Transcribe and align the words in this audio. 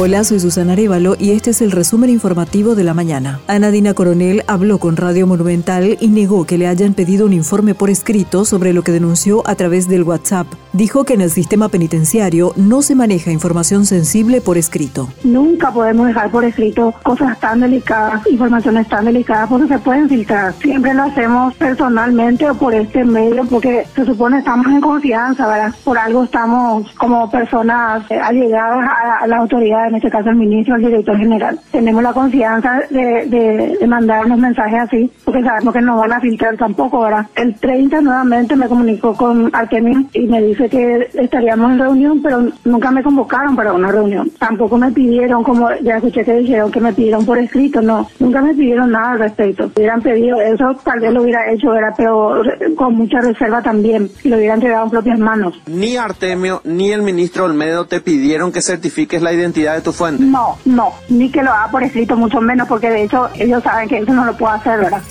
Hola, 0.00 0.22
soy 0.22 0.38
Susana 0.38 0.74
Arevalo 0.74 1.16
y 1.18 1.32
este 1.32 1.50
es 1.50 1.60
el 1.60 1.72
resumen 1.72 2.08
informativo 2.08 2.76
de 2.76 2.84
la 2.84 2.94
mañana. 2.94 3.40
Anadina 3.48 3.94
Coronel 3.94 4.44
habló 4.46 4.78
con 4.78 4.96
Radio 4.96 5.26
Monumental 5.26 5.96
y 6.00 6.06
negó 6.06 6.46
que 6.46 6.56
le 6.56 6.68
hayan 6.68 6.94
pedido 6.94 7.26
un 7.26 7.32
informe 7.32 7.74
por 7.74 7.90
escrito 7.90 8.44
sobre 8.44 8.72
lo 8.72 8.82
que 8.82 8.92
denunció 8.92 9.42
a 9.44 9.56
través 9.56 9.88
del 9.88 10.04
WhatsApp. 10.04 10.46
Dijo 10.72 11.02
que 11.02 11.14
en 11.14 11.20
el 11.20 11.30
sistema 11.30 11.68
penitenciario 11.68 12.52
no 12.54 12.82
se 12.82 12.94
maneja 12.94 13.32
información 13.32 13.86
sensible 13.86 14.40
por 14.40 14.56
escrito. 14.56 15.08
Nunca 15.24 15.72
podemos 15.72 16.06
dejar 16.06 16.30
por 16.30 16.44
escrito 16.44 16.94
cosas 17.02 17.36
tan 17.40 17.58
delicadas, 17.58 18.24
informaciones 18.28 18.86
tan 18.86 19.04
delicadas, 19.04 19.48
porque 19.48 19.66
se 19.66 19.80
pueden 19.80 20.08
filtrar. 20.08 20.54
Siempre 20.60 20.94
lo 20.94 21.02
hacemos 21.02 21.54
personalmente 21.54 22.48
o 22.48 22.54
por 22.54 22.72
este 22.72 23.04
medio, 23.04 23.44
porque 23.46 23.84
se 23.96 24.04
supone 24.04 24.38
estamos 24.38 24.66
en 24.66 24.80
confianza, 24.80 25.48
¿verdad? 25.48 25.74
Por 25.82 25.98
algo 25.98 26.22
estamos 26.22 26.88
como 26.98 27.28
personas 27.28 28.08
eh, 28.12 28.20
allegadas 28.22 28.86
a, 28.88 29.24
a 29.24 29.26
la 29.26 29.38
autoridad 29.38 29.87
en 29.88 29.96
este 29.96 30.10
caso 30.10 30.30
el 30.30 30.36
ministro, 30.36 30.76
el 30.76 30.82
director 30.82 31.16
general. 31.16 31.58
Tenemos 31.70 32.02
la 32.02 32.12
confianza 32.12 32.80
de, 32.90 33.26
de, 33.26 33.86
mandar 33.86 34.26
unos 34.26 34.38
mensajes 34.38 34.80
así, 34.80 35.10
porque 35.24 35.42
sabemos 35.42 35.74
que 35.74 35.80
no 35.80 35.96
van 35.96 36.12
a 36.12 36.20
filtrar 36.20 36.56
tampoco, 36.56 37.00
¿verdad? 37.00 37.26
El 37.34 37.54
30 37.54 38.00
nuevamente 38.00 38.54
me 38.54 38.68
comunicó 38.68 39.14
con 39.14 39.50
Artemis 39.54 40.06
y 40.12 40.26
me 40.26 40.42
dice 40.42 40.68
que 40.68 41.08
estaríamos 41.14 41.72
en 41.72 41.78
reunión, 41.78 42.22
pero 42.22 42.48
nunca 42.64 42.90
me 42.90 43.02
convocaron 43.02 43.56
para 43.56 43.72
una 43.72 43.90
reunión. 43.90 44.30
Tampoco 44.38 44.76
me 44.76 44.92
pidieron, 44.92 45.42
como 45.42 45.68
ya 45.82 45.96
escuché 45.96 46.24
que 46.24 46.34
dijeron 46.34 46.70
que 46.70 46.80
me 46.80 46.92
pidieron 46.92 47.24
por 47.24 47.38
escrito, 47.38 47.80
no, 47.80 48.08
nunca 48.18 48.42
me 48.42 48.54
pidieron 48.54 48.90
nada 48.90 49.12
al 49.12 49.18
respecto. 49.20 49.70
Hubieran 49.74 50.02
pedido 50.02 50.40
eso, 50.40 50.76
tal 50.84 51.00
vez 51.00 51.12
lo 51.12 51.22
hubiera 51.22 51.50
hecho, 51.50 51.74
era 51.74 51.94
pero 51.96 52.42
con 52.76 52.94
mucha 52.94 53.20
reserva 53.20 53.62
también, 53.62 54.10
y 54.22 54.28
lo 54.28 54.36
hubieran 54.36 54.56
entregado 54.56 54.84
en 54.84 54.90
propias 54.90 55.18
manos. 55.18 55.60
Ni 55.66 55.96
Artemio 55.96 56.60
ni 56.64 56.92
el 56.92 57.02
ministro 57.02 57.44
Olmedo 57.44 57.86
te 57.86 58.00
pidieron 58.00 58.52
que 58.52 58.62
certifiques 58.62 59.22
la 59.22 59.32
identidad 59.32 59.77
de. 59.80 60.18
No, 60.18 60.58
no, 60.64 60.92
ni 61.08 61.30
que 61.30 61.42
lo 61.42 61.52
haga 61.52 61.70
por 61.70 61.82
escrito, 61.82 62.16
mucho 62.16 62.40
menos, 62.40 62.68
porque 62.68 62.90
de 62.90 63.04
hecho 63.04 63.28
ellos 63.34 63.62
saben 63.62 63.88
que 63.88 63.98
eso 63.98 64.12
no 64.12 64.24
lo 64.24 64.36
puedo 64.36 64.52
hacer, 64.52 64.78
¿verdad? 64.78 65.02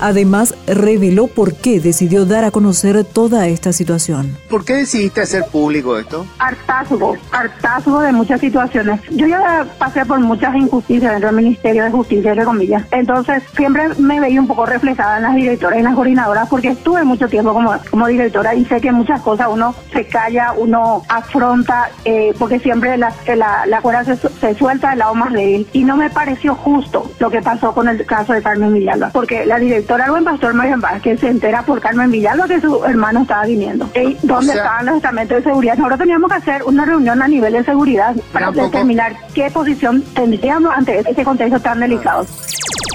Además, 0.00 0.54
reveló 0.66 1.26
por 1.26 1.54
qué 1.54 1.80
decidió 1.80 2.24
dar 2.24 2.44
a 2.44 2.50
conocer 2.50 3.04
toda 3.04 3.46
esta 3.48 3.72
situación. 3.72 4.36
¿Por 4.48 4.64
qué 4.64 4.74
decidiste 4.74 5.20
hacer 5.20 5.44
público 5.46 5.98
esto? 5.98 6.26
Hartazgo, 6.38 7.16
hartazgo 7.30 8.00
de 8.00 8.12
muchas 8.12 8.40
situaciones. 8.40 9.00
Yo 9.10 9.26
ya 9.26 9.66
pasé 9.78 10.06
por 10.06 10.18
muchas 10.20 10.54
injusticias 10.54 11.12
dentro 11.12 11.28
del 11.28 11.36
Ministerio 11.36 11.84
de 11.84 11.90
Justicia, 11.90 12.30
entre 12.30 12.44
comillas. 12.44 12.84
Entonces, 12.90 13.42
siempre 13.56 13.88
me 13.98 14.20
veía 14.20 14.40
un 14.40 14.46
poco 14.46 14.64
reflejada 14.66 15.18
en 15.18 15.22
las 15.24 15.34
directoras 15.34 15.76
y 15.76 15.80
en 15.80 15.84
las 15.84 15.94
coordinadoras, 15.94 16.48
porque 16.48 16.68
estuve 16.68 17.04
mucho 17.04 17.28
tiempo 17.28 17.52
como, 17.52 17.74
como 17.90 18.06
directora 18.06 18.54
y 18.54 18.64
sé 18.64 18.80
que 18.80 18.92
muchas 18.92 19.20
cosas 19.20 19.48
uno 19.50 19.74
se 19.92 20.06
calla, 20.06 20.54
uno 20.56 21.02
afronta, 21.08 21.90
eh, 22.04 22.34
porque 22.38 22.58
siempre 22.58 22.96
la, 22.96 23.12
la, 23.36 23.66
la 23.66 23.80
cuerda 23.82 24.04
se, 24.04 24.16
se 24.16 24.54
suelta 24.54 24.90
del 24.90 25.00
lado 25.00 25.14
más 25.14 25.32
débil. 25.32 25.68
Y 25.72 25.84
no 25.84 25.96
me 25.96 26.10
pareció 26.10 26.54
justo 26.54 27.10
lo 27.18 27.30
que 27.30 27.42
pasó 27.42 27.72
con 27.72 27.88
el 27.88 28.04
caso 28.06 28.32
de 28.32 28.42
Carmen 28.42 28.72
Villalba, 28.72 29.10
porque 29.10 29.44
la 29.44 29.58
directora 29.58 29.89
doctora 29.90 30.08
Buen 30.12 30.22
Pastor 30.24 30.54
Marian 30.54 30.80
Vázquez 30.80 31.18
se 31.18 31.28
entera 31.28 31.62
por 31.64 31.80
Carmen 31.80 32.12
Villalba 32.12 32.46
que 32.46 32.60
su 32.60 32.84
hermano 32.84 33.22
estaba 33.22 33.44
viniendo. 33.44 33.90
¿Y 33.96 34.14
¿Dónde 34.22 34.52
O 34.52 34.52
sea- 34.52 34.54
estaban 34.54 34.86
los 34.86 34.96
estamentos 34.98 35.36
de 35.38 35.42
seguridad? 35.42 35.74
Nosotros 35.76 35.98
teníamos 35.98 36.30
que 36.30 36.36
hacer 36.36 36.62
una 36.62 36.84
reunión 36.84 37.20
a 37.20 37.26
nivel 37.26 37.52
de 37.54 37.64
seguridad 37.64 38.14
para 38.32 38.52
determinar 38.52 39.16
qué 39.34 39.50
posición 39.50 40.00
tendríamos 40.14 40.72
ante 40.76 41.00
este 41.00 41.24
contexto 41.24 41.58
tan 41.58 41.80
delicado. 41.80 42.24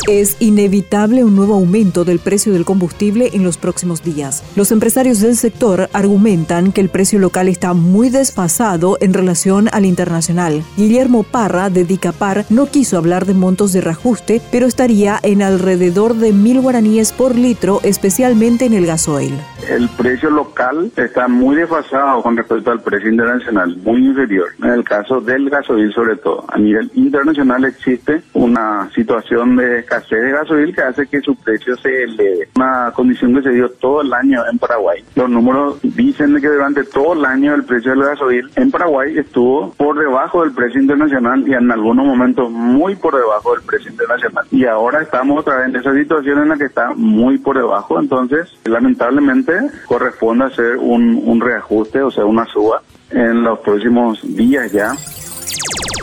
Es 0.08 0.38
inevitable 0.39 1.23
un 1.23 1.36
nuevo 1.36 1.56
aumento 1.56 2.06
del 2.06 2.20
precio 2.20 2.53
del 2.53 2.64
combustible 2.64 3.31
en 3.34 3.44
los 3.44 3.58
próximos 3.58 4.03
días. 4.03 4.44
Los 4.56 4.72
empresarios 4.72 5.20
del 5.20 5.36
sector 5.36 5.89
argumentan 5.94 6.72
que 6.72 6.81
el 6.81 6.89
precio 6.89 7.17
local 7.17 7.47
está 7.47 7.73
muy 7.73 8.09
desfasado 8.09 8.97
en 9.02 9.16
relación 9.16 9.67
al 9.72 9.84
internacional. 9.84 10.64
Guillermo 10.78 11.23
Parra, 11.23 11.72
de 11.72 11.85
Dicapar, 11.85 12.46
no 12.52 12.68
quiso 12.68 13.00
hablar 13.00 13.25
de 13.25 13.34
montos 13.34 13.74
de 13.74 13.81
reajuste, 13.81 14.44
pero 14.52 14.68
estaría 14.68 15.19
en 15.24 15.41
alrededor 15.41 16.13
de 16.13 16.34
mil 16.34 16.62
guaraníes 16.62 17.12
por 17.12 17.35
litro, 17.35 17.80
especialmente 17.81 18.66
en 18.66 18.74
el 18.74 18.85
gasoil. 18.85 19.34
El 19.68 19.90
precio 19.90 20.30
local 20.30 20.91
está 20.96 21.28
muy 21.28 21.56
desfasado 21.56 22.22
con 22.22 22.38
respecto 22.38 22.69
al 22.69 22.81
precio 22.81 23.09
internacional, 23.09 23.75
muy 23.78 24.06
inferior. 24.06 24.50
En 24.62 24.69
el 24.69 24.84
caso 24.84 25.19
del 25.19 25.50
gasoil 25.50 25.91
sobre 25.94 26.18
todo. 26.18 26.46
A 26.50 26.59
nivel 26.59 26.91
internacional 26.94 27.66
existe 27.66 28.22
una 28.34 28.88
situación 28.94 29.56
de 29.56 29.84
escasez 29.97 30.22
de 30.22 30.31
gasoil 30.31 30.75
que 30.75 30.81
hace 30.81 31.07
que 31.07 31.22
su 31.22 31.35
precio 31.35 31.75
se 31.78 32.03
eleve. 32.03 32.50
Una 32.56 32.91
condición 32.94 33.35
que 33.35 33.41
se 33.41 33.50
dio 33.50 33.69
todo 33.69 34.01
el 34.01 34.13
año 34.13 34.41
en 34.51 34.57
Paraguay. 34.57 35.03
Los 35.16 35.29
números 35.29 35.79
dicen 35.81 36.39
que 36.39 36.47
durante 36.47 36.83
todo 36.83 37.13
el 37.13 37.25
año 37.25 37.53
el 37.56 37.63
precio 37.63 37.91
del 37.91 38.03
gasoil 38.03 38.50
en 38.56 38.72
Paraguay 38.72 39.17
estuvo 39.17 39.72
por 39.73 39.97
debajo 39.97 40.44
del 40.44 40.53
precio 40.53 40.81
internacional 40.81 41.47
y 41.47 41.53
en 41.53 41.72
algunos 41.72 42.06
momentos 42.06 42.50
muy 42.51 42.95
por 42.95 43.16
debajo 43.16 43.53
del 43.53 43.63
precio 43.63 43.91
internacional. 43.91 44.45
Y 44.51 44.66
ahora 44.66 45.01
estamos 45.01 45.39
otra 45.39 45.57
vez 45.57 45.69
en 45.69 45.75
esa 45.78 45.94
situación 45.94 46.39
en 46.39 46.50
la 46.50 46.57
que 46.57 46.66
está 46.66 46.94
muy 46.95 47.38
por 47.38 47.57
debajo. 47.57 48.00
Entonces, 48.00 48.50
lamentablemente, 48.66 49.53
corresponde 49.85 50.45
hacer 50.45 50.77
un 50.77 51.41
reajuste, 51.41 52.01
o 52.01 52.12
sea, 52.12 52.25
una 52.25 52.45
suba 52.45 52.81
en 53.12 53.44
los 53.44 53.59
próximos 53.59 54.19
días 54.35 54.72
ya. 54.72 54.94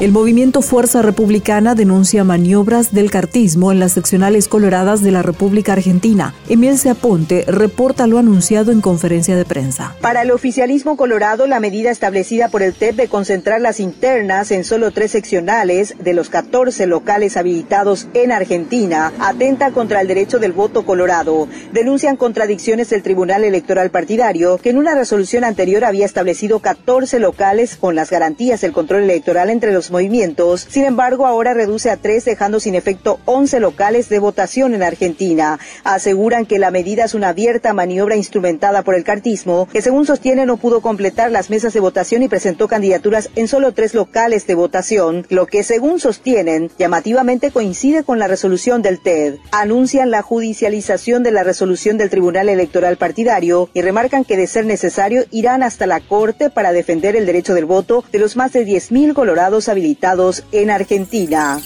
El 0.03 0.11
movimiento 0.11 0.63
Fuerza 0.63 1.01
Republicana 1.01 1.77
denuncia 1.77 2.25
maniobras 2.25 2.93
del 2.93 3.09
cartismo 3.09 3.71
en 3.71 3.79
las 3.79 3.93
seccionales 3.93 4.49
coloradas 4.49 5.01
de 5.01 5.13
la 5.13 5.23
República 5.23 5.75
Argentina. 5.75 6.35
Emil 6.49 6.75
Aponte 6.91 7.45
reporta 7.47 8.09
lo 8.09 8.19
anunciado 8.19 8.73
en 8.73 8.81
conferencia 8.81 9.37
de 9.37 9.45
prensa. 9.45 9.95
Para 10.01 10.23
el 10.23 10.33
oficialismo 10.33 10.97
colorado, 10.97 11.47
la 11.47 11.61
medida 11.61 11.93
establecida 11.93 12.49
por 12.49 12.63
el 12.65 12.75
TEP 12.75 12.97
de 12.97 13.07
concentrar 13.07 13.61
las 13.61 13.79
internas 13.79 14.51
en 14.51 14.65
solo 14.65 14.91
tres 14.91 15.13
seccionales 15.13 15.95
de 16.01 16.15
los 16.15 16.31
14 16.31 16.89
locales 16.89 17.37
habilitados 17.37 18.09
en 18.13 18.33
Argentina 18.33 19.13
atenta 19.21 19.71
contra 19.71 20.01
el 20.01 20.09
derecho 20.09 20.41
del 20.41 20.51
voto 20.51 20.85
colorado. 20.85 21.47
Denuncian 21.73 22.17
contradicciones 22.17 22.91
del 22.91 23.05
Tribunal 23.05 23.45
Electoral 23.45 23.91
Partidario, 23.91 24.59
que 24.59 24.71
en 24.71 24.79
una 24.79 24.97
resolución 24.97 25.45
anterior 25.45 25.85
había 25.85 26.07
establecido 26.07 26.59
14 26.59 27.21
locales 27.21 27.77
con 27.77 27.95
las 27.95 28.11
garantías 28.11 28.63
del 28.63 28.73
control 28.73 29.05
electoral 29.05 29.49
entre 29.49 29.73
los 29.73 29.92
movimientos. 29.93 30.67
Sin 30.69 30.85
embargo, 30.85 31.27
ahora 31.27 31.55
reduce 31.55 31.91
a 31.91 31.97
tres, 31.97 32.25
dejando 32.25 32.59
sin 32.59 32.75
efecto 32.75 33.21
11 33.27 33.61
locales 33.61 34.09
de 34.09 34.19
votación 34.19 34.75
en 34.75 34.83
Argentina. 34.83 35.61
Aseguran 35.85 36.47
que 36.47 36.59
la 36.59 36.73
medida 36.73 37.05
es 37.05 37.15
una 37.15 37.29
abierta 37.29 37.73
maniobra 37.73 38.17
instrumentada 38.17 38.83
por 38.83 38.97
el 38.97 39.05
cartismo, 39.05 39.69
que 39.73 39.83
según 39.83 40.07
sostiene 40.07 40.47
no 40.47 40.57
pudo 40.57 40.81
completar 40.81 41.31
las 41.31 41.51
mesas 41.51 41.73
de 41.73 41.81
votación 41.81 42.23
y 42.23 42.29
presentó 42.29 42.67
candidaturas 42.67 43.31
en 43.37 43.47
solo 43.47 43.73
tres 43.73 43.95
locales 43.95 44.47
de 44.47 44.55
votación, 44.55 45.27
lo 45.29 45.47
que 45.47 45.63
según 45.63 46.01
sostienen 46.01 46.71
llamativamente 46.79 47.51
coincide 47.51 48.03
con 48.03 48.19
la 48.19 48.27
resolución 48.27 48.83
del 48.83 49.01
TED. 49.01 49.37
Anuncian 49.53 50.11
la 50.11 50.23
judicialización 50.23 51.23
de 51.23 51.31
la 51.31 51.45
resolución 51.45 51.99
del 51.99 52.11
Tribunal 52.11 52.49
Electoral 52.49 52.97
Partidario 52.97 53.69
y 53.75 53.83
remarcan 53.83 54.25
que 54.25 54.37
de 54.37 54.47
ser 54.47 54.65
necesario 54.65 55.25
irán 55.31 55.63
hasta 55.63 55.87
la 55.87 56.01
Corte 56.01 56.51
para 56.51 56.73
defender 56.73 57.17
el 57.17 57.27
derecho 57.27 57.55
del 57.55 57.67
voto 57.67 58.05
de 58.11 58.19
los 58.19 58.37
más 58.37 58.53
de 58.53 58.67
10.000 58.67 59.13
colorados 59.13 59.69
habilitados 59.73 60.45
en 60.53 60.71
Argentina. 60.71 61.61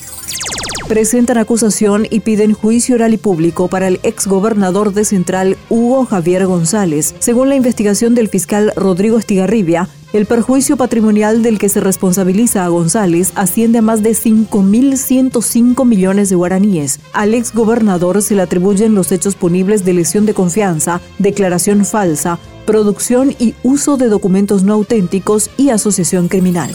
Presentan 0.89 1.39
acusación 1.39 2.07
y 2.09 2.21
piden 2.21 2.53
juicio 2.53 2.95
oral 2.95 3.13
y 3.13 3.17
público 3.17 3.67
para 3.67 3.89
el 3.89 3.99
exgobernador 4.05 4.95
de 4.95 5.05
Central, 5.05 5.57
Hugo 5.69 6.07
Javier 6.07 6.47
González. 6.47 7.13
Según 7.19 7.49
la 7.49 7.57
investigación 7.57 8.15
del 8.15 8.29
fiscal 8.29 8.73
Rodrigo 8.77 9.19
Estigarribia, 9.19 9.89
el 10.13 10.27
perjuicio 10.27 10.77
patrimonial 10.77 11.43
del 11.43 11.59
que 11.59 11.69
se 11.69 11.81
responsabiliza 11.81 12.65
a 12.65 12.69
González 12.69 13.33
asciende 13.35 13.79
a 13.79 13.83
más 13.83 14.05
de 14.05 14.13
5.105 14.13 15.85
millones 15.85 16.29
de 16.29 16.37
guaraníes. 16.37 17.01
Al 17.13 17.35
exgobernador 17.35 18.23
se 18.23 18.37
le 18.37 18.43
atribuyen 18.43 18.95
los 18.95 19.11
hechos 19.11 19.35
punibles 19.35 19.85
de 19.85 19.93
lesión 19.93 20.25
de 20.25 20.35
confianza, 20.35 21.01
declaración 21.19 21.85
falsa, 21.85 22.39
producción 22.65 23.35
y 23.41 23.55
uso 23.65 23.97
de 23.97 24.07
documentos 24.07 24.63
no 24.63 24.75
auténticos 24.75 25.51
y 25.57 25.71
asociación 25.71 26.29
criminal. 26.29 26.71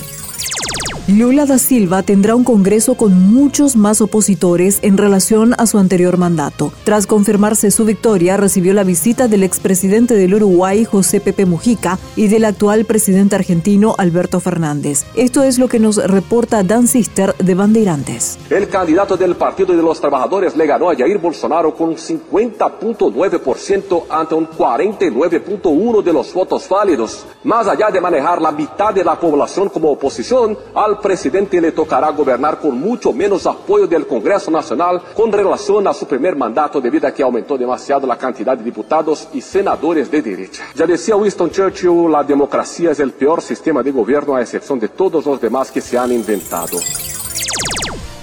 Lula 1.17 1.45
da 1.45 1.57
Silva 1.57 2.03
tendrá 2.03 2.35
un 2.35 2.45
Congreso 2.45 2.95
con 2.95 3.33
muchos 3.33 3.75
más 3.75 3.99
opositores 3.99 4.79
en 4.81 4.97
relación 4.97 5.53
a 5.57 5.65
su 5.65 5.77
anterior 5.77 6.17
mandato. 6.17 6.71
Tras 6.85 7.05
confirmarse 7.05 7.69
su 7.69 7.83
victoria, 7.83 8.37
recibió 8.37 8.73
la 8.73 8.85
visita 8.85 9.27
del 9.27 9.43
expresidente 9.43 10.13
del 10.13 10.35
Uruguay, 10.35 10.85
José 10.85 11.19
Pepe 11.19 11.45
Mujica, 11.45 11.99
y 12.15 12.27
del 12.27 12.45
actual 12.45 12.85
presidente 12.85 13.35
argentino, 13.35 13.93
Alberto 13.97 14.39
Fernández. 14.39 15.05
Esto 15.13 15.43
es 15.43 15.59
lo 15.59 15.67
que 15.67 15.79
nos 15.79 15.97
reporta 15.97 16.63
Dan 16.63 16.87
Sister 16.87 17.35
de 17.35 17.55
Bandeirantes. 17.55 18.39
El 18.49 18.69
candidato 18.69 19.17
del 19.17 19.35
Partido 19.35 19.75
de 19.75 19.83
los 19.83 19.99
Trabajadores 19.99 20.55
le 20.55 20.65
ganó 20.65 20.89
a 20.89 20.95
Jair 20.95 21.17
Bolsonaro 21.17 21.75
con 21.75 21.89
un 21.89 21.97
50.9% 21.97 24.03
ante 24.09 24.35
un 24.35 24.47
49.1% 24.47 26.03
de 26.03 26.13
los 26.13 26.33
votos 26.33 26.69
válidos. 26.69 27.25
Más 27.43 27.67
allá 27.67 27.91
de 27.91 27.99
manejar 27.99 28.41
la 28.41 28.53
mitad 28.53 28.93
de 28.93 29.03
la 29.03 29.19
población 29.19 29.67
como 29.67 29.91
oposición, 29.91 30.57
al 30.73 31.00
presidente 31.01 31.59
le 31.59 31.71
tocará 31.71 32.09
gobernar 32.11 32.59
con 32.59 32.79
mucho 32.79 33.11
menos 33.11 33.45
apoyo 33.45 33.87
del 33.87 34.07
Congreso 34.07 34.51
Nacional 34.51 35.01
con 35.15 35.31
relación 35.31 35.87
a 35.87 35.93
su 35.93 36.05
primer 36.05 36.35
mandato 36.35 36.79
debido 36.79 37.07
a 37.07 37.11
que 37.11 37.23
aumentó 37.23 37.57
demasiado 37.57 38.07
la 38.07 38.17
cantidad 38.17 38.57
de 38.57 38.63
diputados 38.63 39.27
y 39.33 39.41
senadores 39.41 40.09
de 40.09 40.21
derecha. 40.21 40.63
Ya 40.75 40.85
decía 40.85 41.15
Winston 41.15 41.51
Churchill, 41.51 42.11
la 42.11 42.23
democracia 42.23 42.91
es 42.91 42.99
el 42.99 43.11
peor 43.11 43.41
sistema 43.41 43.83
de 43.83 43.91
gobierno 43.91 44.35
a 44.35 44.41
excepción 44.41 44.79
de 44.79 44.89
todos 44.89 45.25
los 45.25 45.41
demás 45.41 45.71
que 45.71 45.81
se 45.81 45.97
han 45.97 46.11
inventado. 46.11 46.77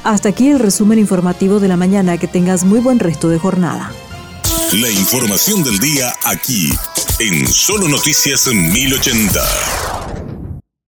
Hasta 0.04 0.30
aquí 0.30 0.48
el 0.48 0.58
resumen 0.58 0.98
informativo 0.98 1.60
de 1.60 1.68
la 1.68 1.76
mañana. 1.76 2.16
Que 2.18 2.26
tengas 2.26 2.64
muy 2.64 2.80
buen 2.80 2.98
resto 2.98 3.28
de 3.28 3.38
jornada. 3.38 3.92
La 4.72 4.90
información 4.90 5.62
del 5.64 5.78
día 5.78 6.12
aquí, 6.24 6.70
en 7.20 7.46
Solo 7.46 7.88
Noticias 7.88 8.46
1080. 8.46 9.97